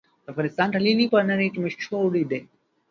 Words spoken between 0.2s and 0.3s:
د